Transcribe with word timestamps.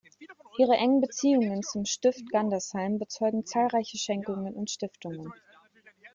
Ihre 0.57 0.77
engen 0.77 0.99
Beziehungen 0.99 1.61
zum 1.61 1.85
Stift 1.85 2.27
Gandersheim 2.31 2.97
bezeugen 2.97 3.45
zahlreiche 3.45 3.99
Schenkungen 3.99 4.55
und 4.55 4.71
Stiftungen. 4.71 5.31